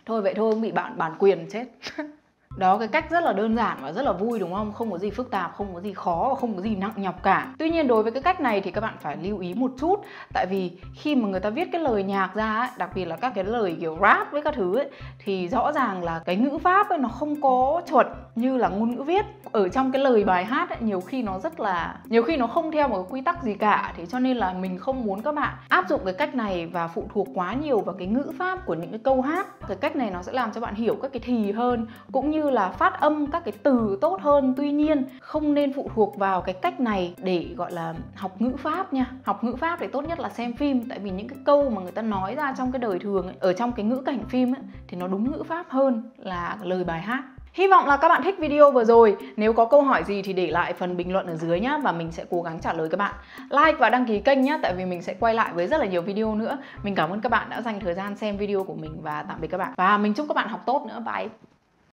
Thôi 0.06 0.22
vậy 0.22 0.34
thôi 0.34 0.54
bị 0.54 0.72
bạn 0.72 0.98
bản 0.98 1.14
quyền 1.18 1.46
chết. 1.50 1.66
Đó 2.56 2.78
cái 2.78 2.88
cách 2.88 3.10
rất 3.10 3.24
là 3.24 3.32
đơn 3.32 3.56
giản 3.56 3.78
và 3.82 3.92
rất 3.92 4.02
là 4.02 4.12
vui 4.12 4.38
đúng 4.38 4.54
không? 4.54 4.72
Không 4.72 4.90
có 4.90 4.98
gì 4.98 5.10
phức 5.10 5.30
tạp, 5.30 5.54
không 5.54 5.74
có 5.74 5.80
gì 5.80 5.92
khó 5.92 6.26
và 6.28 6.34
không 6.40 6.56
có 6.56 6.62
gì 6.62 6.76
nặng 6.76 6.92
nhọc 6.96 7.22
cả. 7.22 7.54
Tuy 7.58 7.70
nhiên 7.70 7.86
đối 7.86 8.02
với 8.02 8.12
cái 8.12 8.22
cách 8.22 8.40
này 8.40 8.60
thì 8.60 8.70
các 8.70 8.80
bạn 8.80 8.94
phải 9.00 9.16
lưu 9.16 9.38
ý 9.38 9.54
một 9.54 9.70
chút 9.80 10.04
tại 10.32 10.46
vì 10.50 10.72
khi 10.94 11.14
mà 11.14 11.28
người 11.28 11.40
ta 11.40 11.50
viết 11.50 11.68
cái 11.72 11.80
lời 11.80 12.02
nhạc 12.02 12.34
ra 12.34 12.58
ấy, 12.58 12.68
đặc 12.78 12.90
biệt 12.94 13.04
là 13.04 13.16
các 13.16 13.32
cái 13.34 13.44
lời 13.44 13.76
kiểu 13.80 13.98
rap 14.00 14.32
với 14.32 14.42
các 14.42 14.54
thứ 14.54 14.76
ấy 14.76 14.90
thì 15.24 15.48
rõ 15.48 15.72
ràng 15.72 16.04
là 16.04 16.18
cái 16.18 16.36
ngữ 16.36 16.58
pháp 16.58 16.88
ấy 16.88 16.98
nó 16.98 17.08
không 17.08 17.40
có 17.40 17.82
chuẩn 17.90 18.06
như 18.34 18.56
là 18.56 18.68
ngôn 18.68 18.96
ngữ 18.96 19.02
viết. 19.02 19.24
Ở 19.52 19.68
trong 19.68 19.92
cái 19.92 20.02
lời 20.02 20.24
bài 20.24 20.44
hát 20.44 20.70
ấy 20.70 20.78
nhiều 20.80 21.00
khi 21.00 21.22
nó 21.22 21.38
rất 21.38 21.60
là 21.60 22.00
nhiều 22.04 22.22
khi 22.22 22.36
nó 22.36 22.46
không 22.46 22.70
theo 22.70 22.88
một 22.88 22.96
cái 22.96 23.06
quy 23.10 23.20
tắc 23.20 23.42
gì 23.42 23.54
cả 23.54 23.92
thì 23.96 24.06
cho 24.06 24.18
nên 24.18 24.36
là 24.36 24.52
mình 24.52 24.78
không 24.78 25.04
muốn 25.04 25.22
các 25.22 25.34
bạn 25.34 25.54
áp 25.68 25.88
dụng 25.88 26.00
cái 26.04 26.14
cách 26.14 26.34
này 26.34 26.66
và 26.66 26.88
phụ 26.88 27.04
thuộc 27.14 27.28
quá 27.34 27.54
nhiều 27.54 27.80
vào 27.80 27.94
cái 27.98 28.06
ngữ 28.06 28.32
pháp 28.38 28.66
của 28.66 28.74
những 28.74 28.90
cái 28.90 29.00
câu 29.04 29.20
hát. 29.20 29.46
Cái 29.68 29.76
cách 29.76 29.96
này 29.96 30.10
nó 30.10 30.22
sẽ 30.22 30.32
làm 30.32 30.52
cho 30.52 30.60
bạn 30.60 30.74
hiểu 30.74 30.96
các 31.02 31.12
cái 31.12 31.20
thì 31.24 31.52
hơn 31.52 31.86
cũng 32.12 32.30
như 32.30 32.45
là 32.50 32.68
phát 32.68 33.00
âm 33.00 33.30
các 33.30 33.44
cái 33.44 33.52
từ 33.62 33.98
tốt 34.00 34.20
hơn 34.20 34.54
tuy 34.56 34.70
nhiên 34.72 35.04
không 35.20 35.54
nên 35.54 35.72
phụ 35.72 35.90
thuộc 35.94 36.16
vào 36.16 36.42
cái 36.42 36.54
cách 36.54 36.80
này 36.80 37.14
để 37.22 37.46
gọi 37.56 37.72
là 37.72 37.94
học 38.14 38.40
ngữ 38.40 38.56
pháp 38.56 38.92
nha 38.92 39.06
học 39.22 39.44
ngữ 39.44 39.54
pháp 39.54 39.76
thì 39.80 39.86
tốt 39.86 40.02
nhất 40.02 40.20
là 40.20 40.28
xem 40.28 40.52
phim 40.52 40.88
tại 40.88 40.98
vì 40.98 41.10
những 41.10 41.28
cái 41.28 41.38
câu 41.44 41.70
mà 41.70 41.82
người 41.82 41.92
ta 41.92 42.02
nói 42.02 42.34
ra 42.34 42.54
trong 42.58 42.72
cái 42.72 42.78
đời 42.78 42.98
thường 42.98 43.26
ấy, 43.26 43.36
ở 43.40 43.52
trong 43.52 43.72
cái 43.72 43.86
ngữ 43.86 44.02
cảnh 44.06 44.20
phim 44.28 44.54
ấy, 44.54 44.62
thì 44.88 44.96
nó 44.96 45.08
đúng 45.08 45.32
ngữ 45.32 45.42
pháp 45.42 45.66
hơn 45.68 46.10
là 46.18 46.56
lời 46.62 46.84
bài 46.84 47.00
hát 47.00 47.24
Hy 47.56 47.68
vọng 47.68 47.86
là 47.86 47.96
các 47.96 48.08
bạn 48.08 48.22
thích 48.22 48.38
video 48.38 48.70
vừa 48.70 48.84
rồi. 48.84 49.16
Nếu 49.36 49.52
có 49.52 49.64
câu 49.64 49.82
hỏi 49.82 50.04
gì 50.04 50.22
thì 50.22 50.32
để 50.32 50.46
lại 50.46 50.72
phần 50.72 50.96
bình 50.96 51.12
luận 51.12 51.26
ở 51.26 51.36
dưới 51.36 51.60
nhá 51.60 51.78
và 51.82 51.92
mình 51.92 52.12
sẽ 52.12 52.24
cố 52.30 52.42
gắng 52.42 52.58
trả 52.60 52.72
lời 52.72 52.88
các 52.90 52.96
bạn. 52.96 53.14
Like 53.50 53.78
và 53.78 53.90
đăng 53.90 54.06
ký 54.06 54.20
kênh 54.20 54.42
nhé 54.42 54.58
tại 54.62 54.74
vì 54.76 54.84
mình 54.84 55.02
sẽ 55.02 55.14
quay 55.20 55.34
lại 55.34 55.52
với 55.54 55.66
rất 55.66 55.78
là 55.78 55.86
nhiều 55.86 56.02
video 56.02 56.34
nữa. 56.34 56.58
Mình 56.82 56.94
cảm 56.94 57.10
ơn 57.10 57.20
các 57.20 57.28
bạn 57.28 57.50
đã 57.50 57.62
dành 57.62 57.80
thời 57.80 57.94
gian 57.94 58.16
xem 58.16 58.36
video 58.36 58.64
của 58.64 58.74
mình 58.74 58.98
và 59.02 59.22
tạm 59.22 59.40
biệt 59.40 59.48
các 59.48 59.58
bạn. 59.58 59.72
Và 59.76 59.98
mình 59.98 60.14
chúc 60.14 60.26
các 60.28 60.34
bạn 60.34 60.48
học 60.48 60.62
tốt 60.66 60.86
nữa. 60.88 61.02
Bye. 61.06 61.55